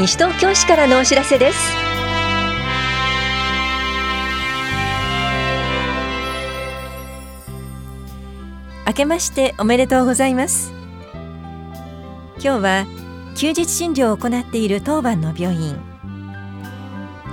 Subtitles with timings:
[0.00, 1.58] 西東京市からのお知らせです。
[8.86, 10.72] 明けましておめでとうございます。
[12.36, 12.86] 今日は
[13.36, 15.78] 休日診療を行っている当番の病院。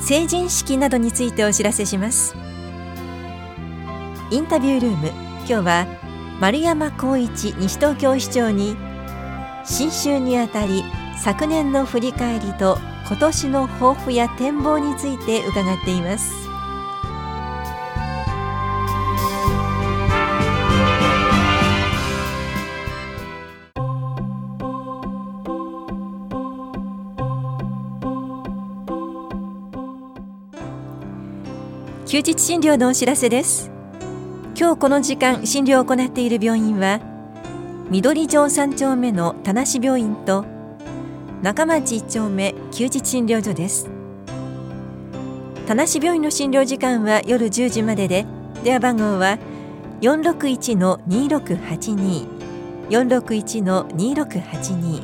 [0.00, 2.34] 成人式などについてお知らせします。
[4.30, 5.08] インタビュールーム
[5.40, 5.86] 今日は
[6.40, 8.74] 丸山光一西東京市長に
[9.66, 10.82] 新春にあたり
[11.22, 16.44] 昨年の振り返りと今年の抱負や展望について伺っています。
[32.06, 33.72] 休日診療のお知らせです。
[34.56, 37.00] 今日この時間診療を行っている病院は
[37.90, 40.53] 緑城3丁目の田無病院と
[41.44, 43.90] 中町1丁目休日診療所です。
[45.66, 48.24] 田無病院の診療時間は夜10時までで
[48.62, 49.38] 電話番号は
[50.00, 52.26] 461-2682
[52.88, 55.02] 461-2682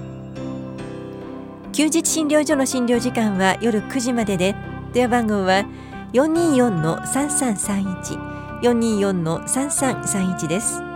[1.73, 4.57] 休日診療所の診療時間は夜9時までで
[4.95, 5.67] 電話番号は
[6.15, 10.90] 424-3331 424-3331です。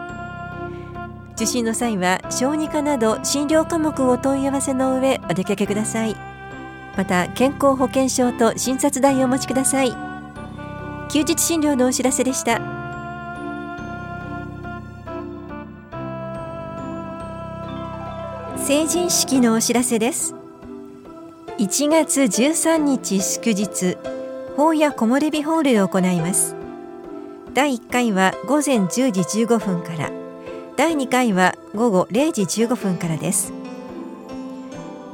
[1.34, 6.16] 受診の際は小児科など診療科目をお問い合わせの上お出かけください。
[6.96, 9.90] また健康保険証と診察代をお持ちください。
[11.10, 12.60] 休日診療のお知らせでした。
[18.56, 20.34] 成人式のお知らせです。
[21.58, 23.96] 1月13日祝日
[24.56, 26.54] 法や木漏れ日ホールで行います。
[27.52, 30.23] 第1回は午前10時15分から。
[30.76, 33.52] 第2回は午後0時15分からです。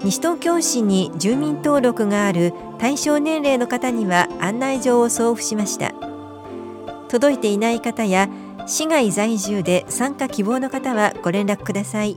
[0.03, 5.93] 西東京市に住民登録がある対象年齢の方には案内状を送付しました。
[7.09, 8.31] 届いていない方や
[8.67, 12.17] 市外在住で参加希望の方はご連絡ください。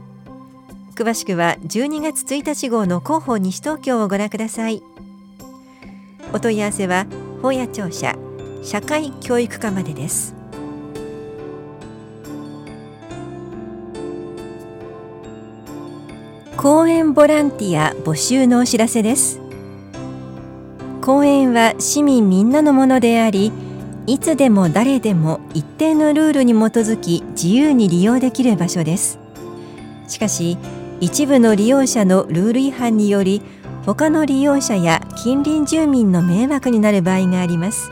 [0.95, 4.81] 詳しくは12月1日号の広報西東京をご覧ください。
[6.31, 7.07] お問い合わせは
[7.41, 8.15] 本屋庁舎
[8.63, 10.42] 社会教育課までです。
[16.63, 19.41] 公園ボランティア募集のお知らせです。
[21.01, 23.51] 公園は市民みんなのものであり
[24.07, 29.19] いつでも誰でも一定のルールに基づき自由に利用できる場所です。
[30.07, 30.57] しかし
[31.01, 33.41] 一部の利用者のルール違反により
[33.85, 37.91] 他の利用者や近隣住民の迷惑になる場合があります。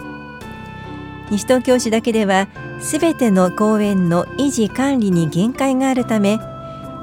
[1.30, 2.48] 西東京市だけでは
[2.80, 6.40] すべての公園の維持管理に限界があるため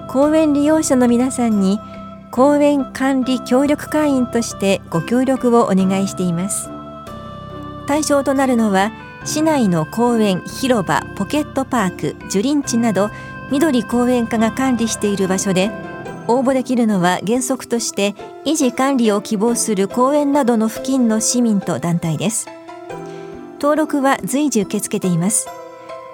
[0.08, 1.78] 公園利用者の皆さんに
[2.30, 6.70] 公園管理協力会員としてご協力をお願いしています。
[7.86, 8.90] 対象となるのは
[9.24, 13.10] 市内の公園広場ポケットパーク樹林地など
[13.50, 15.70] 緑公園課が管理している場所で
[16.26, 18.14] 応募できるのは原則として
[18.44, 22.46] 維持管理を希望する公園などの付近の市民と団体です。
[23.60, 25.48] 登録は随時受け付けています。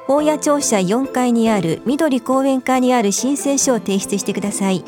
[0.06, 4.84] 法屋庁舎4階にある緑公園課にある申請書を提出してください。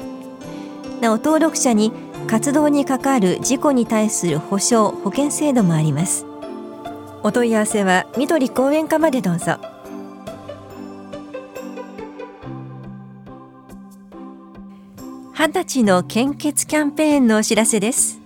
[1.01, 1.93] なお登録者に
[2.27, 6.27] 活動に関わる事故に対する保証保険制度もあります。
[7.23, 9.59] お問い合わせは緑公園課までどうぞ。
[15.33, 18.21] 二十歳の献血キャンペーンのお知らせです。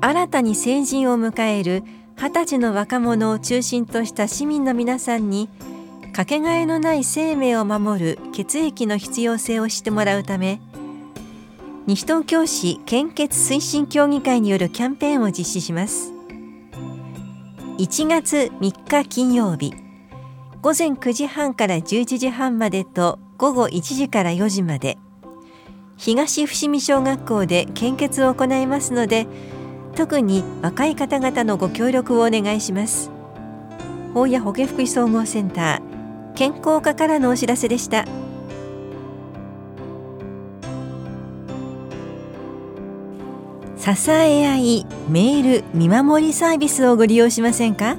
[0.00, 1.82] 新たに成人を迎える
[2.16, 5.48] 二十歳の若者を中心とした市民の皆さんに
[6.12, 10.60] かけがえのない生命を守る血液の必要性を知ってもらうため
[11.86, 16.12] 西東京市献血推進協議会によるキャンペーンを実施します。
[17.78, 19.74] 1月3日金曜日
[20.60, 24.98] 午前9時半から11時半までと午後1時から4時まで
[25.96, 29.26] 東伏見小学校で献血を行いますので
[29.94, 33.10] 特に若い方々のご協力をお願いします。
[34.14, 38.04] 法や保健福祉総合センター健康課からのお知らせでした。
[43.76, 47.96] 支え合いメール見守りサービスをご利用しませんか？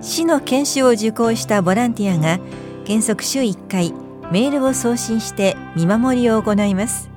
[0.00, 2.38] 市の研修を受講したボランティアが
[2.86, 3.92] 原則週1回
[4.32, 7.10] メールを送信して見守りを行います。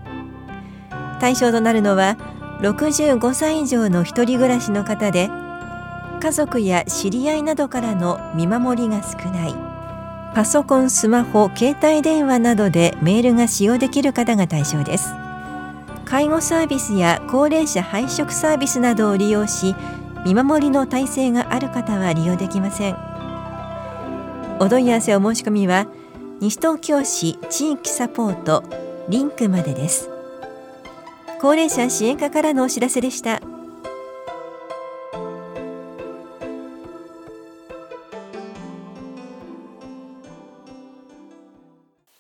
[1.20, 2.18] 対象となるのは
[2.62, 5.30] 65歳以上の一人暮らしの方で
[6.20, 9.56] 家族や知り合いなどからの見守りが少ない。
[10.36, 15.14] パソコン、スマホ、携帯電話などでメールが使用できる方が対象です。
[16.04, 19.76] 介護サービスや高齢者配食サービスなどを利用し
[20.26, 22.98] 見守りの体制がある方は利用できません。
[24.60, 25.88] お問い合わせお申し込みは
[26.42, 28.64] 西東京市地域サポート
[29.08, 30.19] リンクまでです。
[31.42, 33.42] 高齢者支援課からのお知らせでした。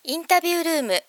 [0.04, 1.04] インタビュールーム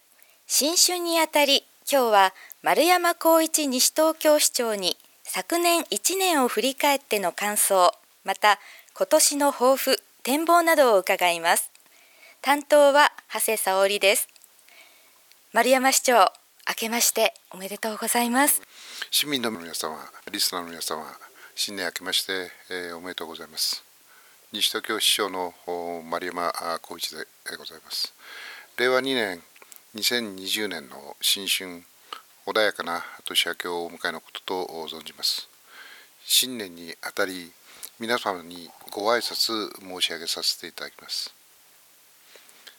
[0.49, 2.35] 新春にあたり今日は
[2.65, 7.93] 丸山光一西東京市長に昨年1年を振り返っての感想
[8.25, 8.59] また
[8.93, 11.71] 今年の抱負展望などを伺います。
[12.43, 14.29] 担当は長谷沙織です。
[15.53, 16.33] 丸山市長
[16.69, 18.63] 明けましておめでとうございます。
[19.11, 19.97] 市民の皆様
[20.31, 21.05] リスナーの皆様
[21.55, 23.83] 新年明けまして、えー、おめでとうございます。
[24.53, 25.55] 西東京市長の
[26.09, 26.53] 丸山
[26.83, 27.27] 光一で
[27.57, 28.15] ございます。
[28.77, 29.43] 令和2年
[29.95, 31.83] 2020年の新春
[32.47, 35.49] 穏やかな年明けをお迎えのことと存じます。
[36.25, 37.53] 新年にあたり
[37.99, 41.35] 皆様にご挨拶申し上げさせていただきます。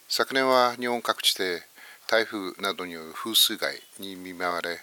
[0.07, 1.63] 昨年は日本各地で
[2.11, 4.79] 台風などによる風水害に見舞われ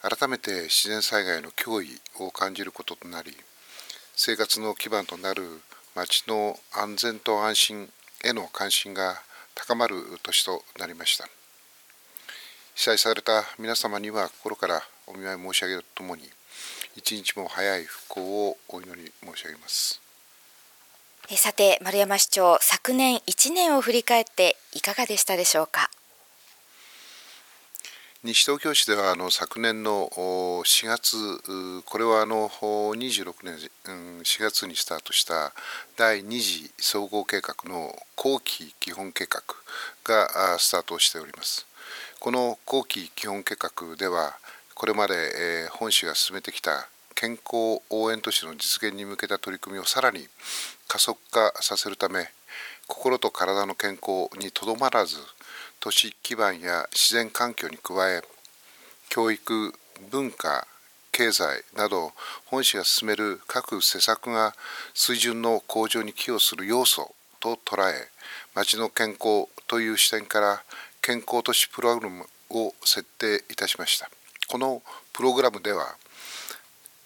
[0.00, 3.36] 改めて自然災害の脅威を感じることとなり
[4.14, 5.60] 生活の基盤となる
[5.94, 7.90] 町の安全と安心
[8.24, 9.16] への関心が
[9.54, 11.28] 高まる年となりました。
[12.74, 16.22] 被災された皆様には心からお見舞い申し上げるとともに
[16.96, 20.00] 一日も早い復興をお祈り申し上げます。
[21.36, 25.90] さて丸山市長昨年1年を振り返っていかがでしたでしょうか？
[28.26, 31.16] 西東京市ではあの昨年の4月
[31.84, 35.52] これはあの26年4月にスタートした
[35.96, 39.42] 第2次総合計画の後期基本計画
[40.02, 41.68] がスタートしております。
[42.18, 44.36] この後期基本計画では
[44.74, 50.26] これまで本市が進めてきた健康応援都市の実現に向けた取り組みをさらに
[50.88, 52.26] 加速化させるため
[52.88, 55.16] 心と体の健康にとどまらず
[55.86, 58.20] 都市基盤や自然環境に加え
[59.08, 59.72] 教育
[60.10, 60.66] 文化
[61.12, 62.10] 経済など
[62.46, 64.56] 本市が進める各施策が
[64.94, 68.08] 水準の向上に寄与する要素と捉え
[68.56, 70.64] 町の健康という視点から
[71.02, 74.10] 健康都市プログラムを設定いたしました。
[74.48, 74.82] この
[75.12, 75.94] プログラムでは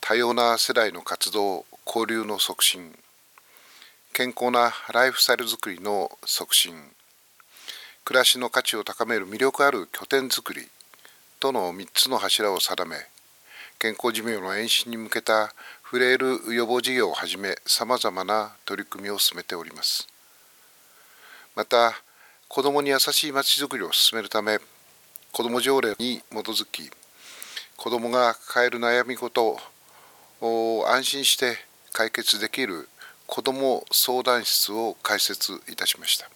[0.00, 2.98] 多様な世代の活動交流の促進
[4.14, 6.94] 健康なライフスタイルづくりの促進
[8.04, 10.68] 暮らしの価値を高める魅力ある拠点づくり
[11.38, 12.96] との3つの柱を定め
[13.78, 20.06] 健康寿命の延伸に向けたフレイル予防事業をはじめさまざまな取り組みを進めております。
[21.56, 21.94] また
[22.46, 24.58] 子どもに優しいまちづくりを進めるため
[25.32, 26.90] 子ども条例に基づき
[27.76, 29.58] 子どもが抱える悩み事
[30.40, 31.56] を安心して
[31.92, 32.88] 解決できる
[33.26, 36.28] 子ども相談室を開設いたしました。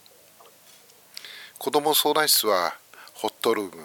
[1.64, 2.75] 子ども相談室は
[3.14, 3.82] ホットルーム。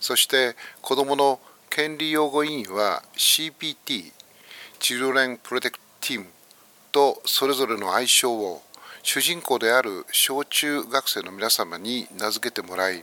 [0.00, 4.12] そして子どもの権利擁護委員は CPT
[4.78, 6.26] チルドレンプロテクティーム
[6.92, 8.60] とそれぞれの愛称を
[9.02, 13.02] 主人公である小中学生の皆様に名付けてもらい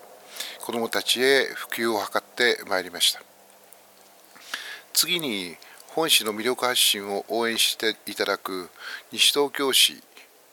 [0.63, 3.23] 子どもたちへ普及を図ってまいりました。
[4.93, 5.55] 次に
[5.87, 8.69] 本市の魅力発信を応援していただく
[9.11, 10.03] 西東京市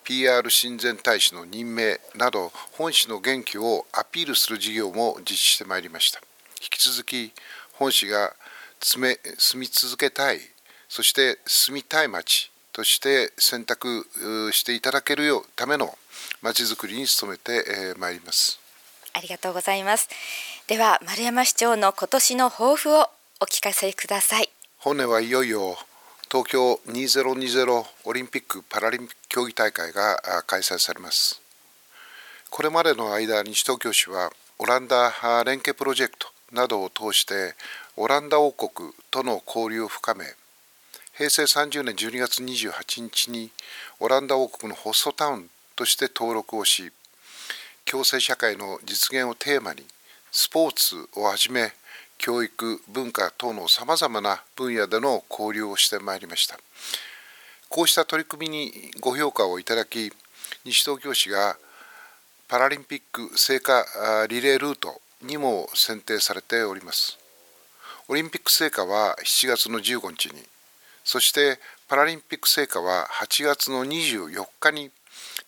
[0.05, 6.21] PR 親善大使の任命など本市の元気をアピールする事業も実施してまいりました。
[6.61, 7.33] 引き続き
[7.73, 8.35] 本市が
[8.81, 9.19] 住
[9.57, 10.41] み続けたい
[10.89, 14.07] そして住みたい町として選択
[14.53, 15.97] していただけるようための
[16.43, 18.61] まちづくりに努めてまいります。
[19.13, 20.09] ありがとうございます。
[20.67, 23.09] では丸山市長の今年の抱負を
[23.41, 24.51] お聞かせください。
[24.79, 25.79] 本年はいよいよ
[26.31, 31.43] 東京2020オリンピック・パラリンピック競技大会が開催されます。
[32.51, 35.11] これまでの間、西東京市はオランダ
[35.45, 37.57] 連携プロジェクトなどを通して
[37.97, 40.25] オランダ王国との交流を深め
[41.17, 43.51] 平成30年12月28日に
[43.99, 46.93] オランダ王国のホストタウンとして登録をし
[47.85, 49.83] 共生社会の実現をテーマに
[50.31, 51.73] スポーツをはじめ
[52.19, 56.57] 教育文化等のさまざまな分野での交流をしてまいりました
[57.75, 60.13] こうした取り組みにご評価をいただき
[60.65, 61.57] 西東京市が
[62.47, 63.85] パラリンピック聖火
[64.29, 67.19] リレールートにも選定されております。
[68.07, 70.35] オリンピック聖火は7月の15日に
[71.03, 74.93] そしてパラリンピック聖火は8月の24日に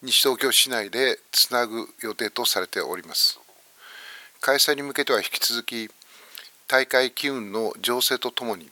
[0.02, 3.38] 西東京市内でつなぐ予定とされております。
[4.40, 5.88] 開催に向けては引き続き
[6.66, 8.68] 大会機運の情勢とともに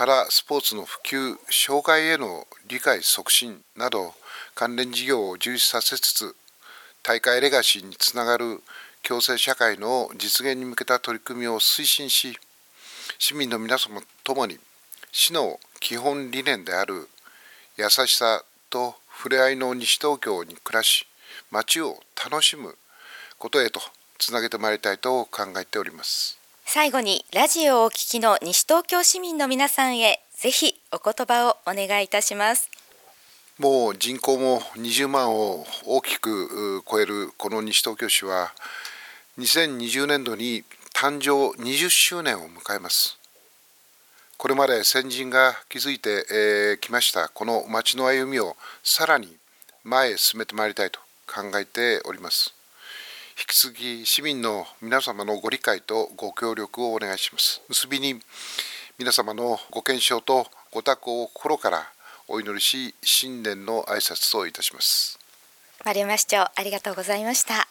[0.00, 4.14] パラスポーツの普及障害への理解促進など
[4.54, 6.34] 関連事業を充実させつつ
[7.02, 8.62] 大会レガシーにつながる
[9.02, 12.38] 共生社会の実現に向けた取り組みを推進し
[13.18, 14.58] 市民の皆様ともに
[15.12, 17.06] 市の基本理念である
[17.76, 21.06] 優しさと触れ合いの西東京に暮らし
[21.50, 22.74] 街を楽しむ
[23.36, 23.82] ことへと
[24.16, 26.39] つなげてまいりたいと考えております。
[26.72, 32.70] 最後にラジオをお聞きの西東京市民の皆さんへぜひお言葉をお願いいたします。
[33.58, 38.52] もう人口も20万を大きく超えるこの西東京市は
[39.40, 40.62] 2020年度に
[40.94, 43.18] 誕生20周年を迎えます。
[44.36, 49.36] これまで先人が築いてきましたこの町の歩みをさらに
[49.82, 52.59] 前へ進めてまいりたいと考えております。
[53.40, 57.62] 引き続き市民の皆様のご理解とご協力をお願いします。
[57.70, 58.20] 結びに
[58.98, 61.90] 皆様のご健勝とご多幸を心から
[62.28, 65.18] お祈りし新年の挨拶といたします。
[65.86, 67.66] 丸山市長ありがとうございました。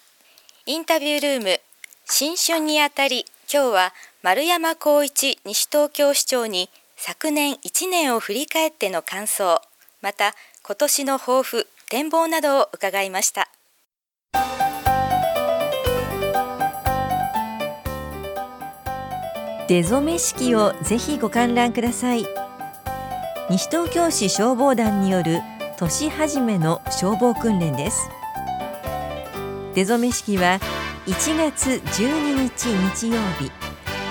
[0.65, 1.59] インタビュールーム
[2.05, 9.61] 新春にあたり今日は丸山光一西東京市長に昨年1年を振り返っての感想
[10.01, 10.33] また
[10.63, 13.51] 今年の抱負展望などを伺いました。
[19.69, 22.25] 出初め式をぜひご観覧ください。
[23.51, 25.41] 西東京市消防団による
[25.77, 28.09] 年始めの消防訓練です。
[29.75, 30.59] 出初め式は
[31.05, 33.51] 1月12日日曜日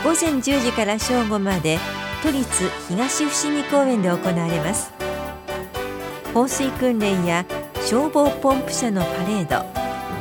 [0.04, 1.80] 午前10時から正午まで
[2.22, 2.46] 都立
[2.88, 4.92] 東伏見公園で行われます。
[6.32, 7.44] 放水訓練や
[7.84, 9.66] 消防ポンプ車のパレード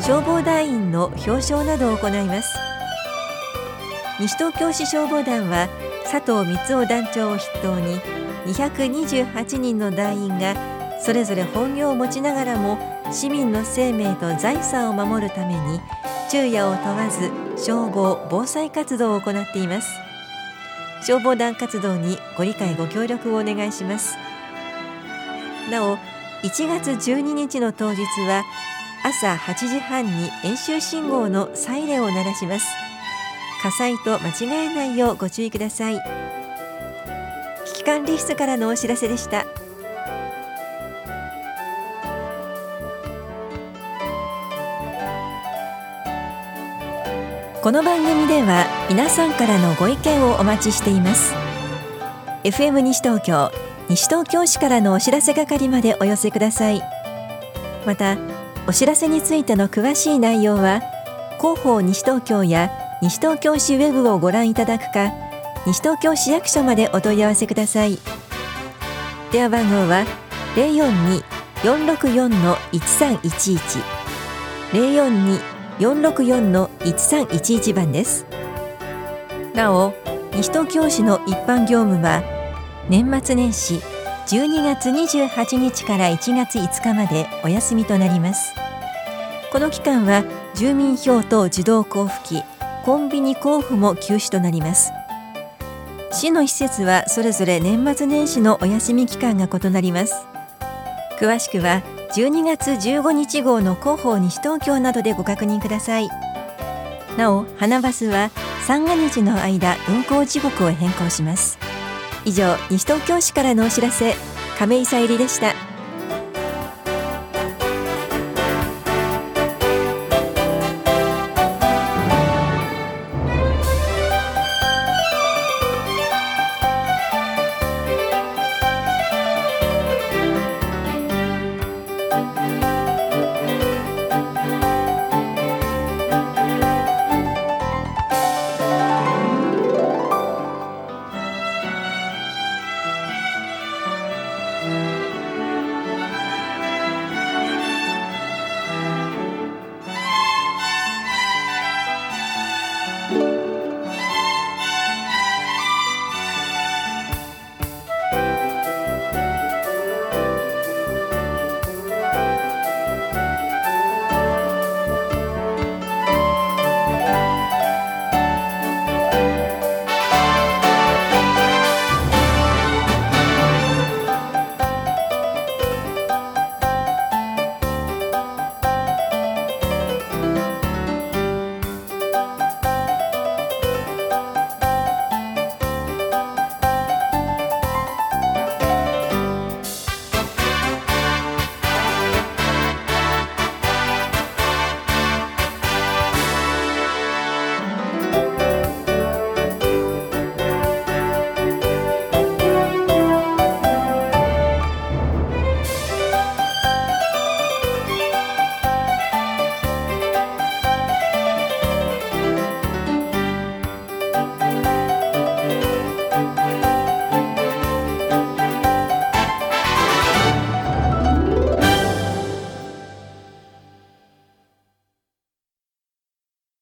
[0.02, 2.67] 消防団員の表彰などを行います。
[4.20, 5.70] 西東京市消防団は
[6.04, 8.00] 佐藤光雄団長を筆頭に
[8.48, 10.56] 228人の団員が
[11.00, 12.80] それぞれ本業を持ちながらも
[13.12, 15.80] 市民の生命と財産を守るために
[16.30, 20.00] 昼夜を問わず消防防災活動を行っています。
[21.02, 24.18] 消防団活動にご理解ご協力をお願いします。
[25.70, 25.98] なお
[26.44, 28.44] 1月12日の当日は
[29.04, 32.68] 朝8時半に演習信号のサイレンを鳴らします。
[33.62, 36.02] 火災と間違えないようご注意ください。
[37.66, 39.46] 危機管理室からのお知らせでした。
[47.62, 51.34] この番組では皆さんからのご意見をお待ちしています。
[52.44, 53.52] FM 西東京
[53.90, 56.82] 西東京市からのお知らせ係までお寄せください。
[57.86, 58.18] また
[58.68, 60.82] お知らせについての詳しい内容は
[61.40, 65.12] 広報西東京や西東京市ウェブをご覧いただくか
[65.68, 68.00] 西東京市役所までお問い合わせください。
[69.32, 70.04] 電話番号は
[71.62, 73.84] 042-464-1311
[75.80, 78.26] 042-464-1311番です。
[79.54, 79.94] なお
[80.34, 82.24] 西東京市の一般業務は
[82.90, 83.80] 年末年始
[84.28, 88.56] 12月28日から1月5日までお休みとなります。
[89.52, 90.24] この期間は
[90.56, 92.44] 住民票等自動交付機
[92.88, 94.94] コンビニ交付も休止となります。
[96.14, 100.26] 市の施設はそれぞれ年末年始のお休み期間が異なります。
[101.20, 101.84] 詳しくは
[102.16, 106.08] 12月15日号の広報西東京などでご確認ください。
[107.18, 108.32] なお花バスは
[108.66, 111.60] 三が日の間運行時刻を変更します。
[112.24, 114.16] 以上西東京市からのお知らせ
[114.58, 115.77] 亀井さゆりでした。